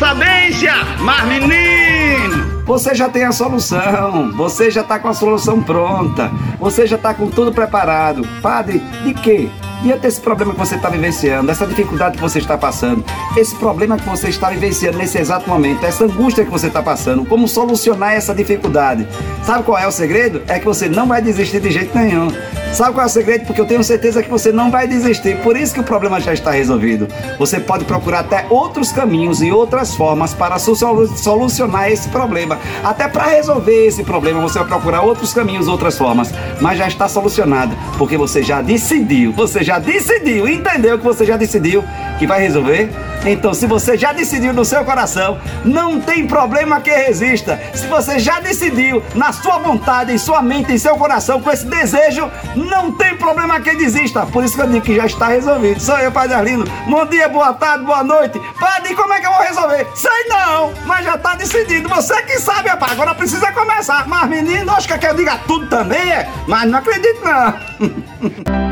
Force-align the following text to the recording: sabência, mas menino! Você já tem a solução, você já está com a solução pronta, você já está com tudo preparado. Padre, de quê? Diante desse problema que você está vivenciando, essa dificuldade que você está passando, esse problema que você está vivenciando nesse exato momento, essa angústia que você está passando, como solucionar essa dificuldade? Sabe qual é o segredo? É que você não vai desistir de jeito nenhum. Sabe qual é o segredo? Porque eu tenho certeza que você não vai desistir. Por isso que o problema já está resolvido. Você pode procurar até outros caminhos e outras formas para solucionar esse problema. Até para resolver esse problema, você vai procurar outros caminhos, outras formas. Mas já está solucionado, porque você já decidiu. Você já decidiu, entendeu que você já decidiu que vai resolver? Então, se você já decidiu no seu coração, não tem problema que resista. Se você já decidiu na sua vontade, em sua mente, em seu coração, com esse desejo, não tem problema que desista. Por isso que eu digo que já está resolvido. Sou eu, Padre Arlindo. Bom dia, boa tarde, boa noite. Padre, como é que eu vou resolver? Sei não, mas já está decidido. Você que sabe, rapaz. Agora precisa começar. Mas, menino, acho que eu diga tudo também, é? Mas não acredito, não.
sabência, 0.00 0.72
mas 1.00 1.28
menino! 1.28 2.62
Você 2.64 2.94
já 2.94 3.06
tem 3.10 3.24
a 3.24 3.32
solução, 3.32 4.32
você 4.32 4.70
já 4.70 4.80
está 4.80 4.98
com 4.98 5.08
a 5.08 5.12
solução 5.12 5.62
pronta, 5.62 6.30
você 6.58 6.86
já 6.86 6.96
está 6.96 7.12
com 7.12 7.28
tudo 7.28 7.52
preparado. 7.52 8.26
Padre, 8.40 8.78
de 9.04 9.12
quê? 9.12 9.50
Diante 9.82 10.00
desse 10.00 10.20
problema 10.20 10.54
que 10.54 10.58
você 10.58 10.76
está 10.76 10.88
vivenciando, 10.88 11.50
essa 11.50 11.66
dificuldade 11.66 12.16
que 12.16 12.22
você 12.22 12.38
está 12.38 12.56
passando, 12.56 13.04
esse 13.36 13.54
problema 13.56 13.98
que 13.98 14.08
você 14.08 14.28
está 14.28 14.48
vivenciando 14.48 14.96
nesse 14.96 15.18
exato 15.18 15.48
momento, 15.48 15.84
essa 15.84 16.04
angústia 16.04 16.44
que 16.44 16.50
você 16.50 16.68
está 16.68 16.82
passando, 16.82 17.26
como 17.26 17.46
solucionar 17.46 18.14
essa 18.14 18.34
dificuldade? 18.34 19.06
Sabe 19.44 19.64
qual 19.64 19.78
é 19.78 19.86
o 19.86 19.90
segredo? 19.90 20.42
É 20.46 20.58
que 20.58 20.64
você 20.64 20.88
não 20.88 21.08
vai 21.08 21.20
desistir 21.20 21.60
de 21.60 21.70
jeito 21.70 21.96
nenhum. 21.96 22.30
Sabe 22.72 22.92
qual 22.92 23.02
é 23.04 23.06
o 23.06 23.10
segredo? 23.10 23.46
Porque 23.46 23.60
eu 23.60 23.66
tenho 23.66 23.82
certeza 23.82 24.22
que 24.22 24.30
você 24.30 24.52
não 24.52 24.70
vai 24.70 24.86
desistir. 24.86 25.36
Por 25.38 25.56
isso 25.56 25.74
que 25.74 25.80
o 25.80 25.82
problema 25.82 26.20
já 26.20 26.32
está 26.32 26.52
resolvido. 26.52 27.08
Você 27.36 27.58
pode 27.58 27.84
procurar 27.84 28.20
até 28.20 28.46
outros 28.48 28.92
caminhos 28.92 29.42
e 29.42 29.50
outras 29.50 29.94
formas 29.94 30.32
para 30.32 30.56
solucionar 30.58 31.90
esse 31.90 32.08
problema. 32.10 32.58
Até 32.84 33.08
para 33.08 33.24
resolver 33.24 33.86
esse 33.86 34.04
problema, 34.04 34.40
você 34.40 34.58
vai 34.60 34.68
procurar 34.68 35.02
outros 35.02 35.34
caminhos, 35.34 35.66
outras 35.66 35.98
formas. 35.98 36.30
Mas 36.60 36.78
já 36.78 36.86
está 36.86 37.08
solucionado, 37.08 37.76
porque 37.98 38.16
você 38.16 38.42
já 38.42 38.62
decidiu. 38.62 39.32
Você 39.32 39.64
já 39.64 39.80
decidiu, 39.80 40.48
entendeu 40.48 40.96
que 40.96 41.04
você 41.04 41.24
já 41.24 41.36
decidiu 41.36 41.82
que 42.20 42.26
vai 42.26 42.40
resolver? 42.40 42.88
Então, 43.24 43.52
se 43.52 43.66
você 43.66 43.96
já 43.96 44.12
decidiu 44.12 44.52
no 44.52 44.64
seu 44.64 44.84
coração, 44.84 45.38
não 45.64 46.00
tem 46.00 46.26
problema 46.26 46.80
que 46.80 46.90
resista. 46.90 47.60
Se 47.74 47.86
você 47.86 48.18
já 48.18 48.40
decidiu 48.40 49.02
na 49.14 49.32
sua 49.32 49.58
vontade, 49.58 50.12
em 50.12 50.18
sua 50.18 50.40
mente, 50.40 50.72
em 50.72 50.78
seu 50.78 50.96
coração, 50.96 51.40
com 51.40 51.50
esse 51.50 51.66
desejo, 51.66 52.30
não 52.54 52.92
tem 52.92 53.16
problema 53.16 53.60
que 53.60 53.74
desista. 53.76 54.24
Por 54.26 54.44
isso 54.44 54.54
que 54.54 54.62
eu 54.62 54.66
digo 54.66 54.84
que 54.84 54.96
já 54.96 55.06
está 55.06 55.28
resolvido. 55.28 55.80
Sou 55.80 55.98
eu, 55.98 56.10
Padre 56.10 56.34
Arlindo. 56.34 56.70
Bom 56.86 57.04
dia, 57.06 57.28
boa 57.28 57.52
tarde, 57.52 57.84
boa 57.84 58.02
noite. 58.02 58.40
Padre, 58.58 58.94
como 58.94 59.12
é 59.12 59.20
que 59.20 59.26
eu 59.26 59.32
vou 59.32 59.42
resolver? 59.42 59.86
Sei 59.94 60.24
não, 60.28 60.72
mas 60.86 61.04
já 61.04 61.14
está 61.14 61.34
decidido. 61.34 61.88
Você 61.88 62.22
que 62.22 62.38
sabe, 62.38 62.68
rapaz. 62.68 62.92
Agora 62.92 63.14
precisa 63.14 63.52
começar. 63.52 64.08
Mas, 64.08 64.28
menino, 64.28 64.72
acho 64.72 64.88
que 64.88 65.06
eu 65.06 65.14
diga 65.14 65.38
tudo 65.46 65.66
também, 65.68 66.10
é? 66.12 66.28
Mas 66.46 66.68
não 66.68 66.78
acredito, 66.78 67.20
não. 67.22 68.60